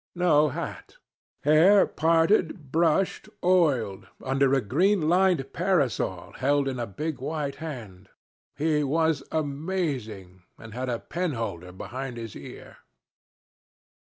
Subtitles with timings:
[0.15, 0.95] No hat.
[1.43, 8.09] Hair parted, brushed, oiled, under a green lined parasol held in a big white hand.
[8.55, 12.77] He was amazing, and had a penholder behind his ear.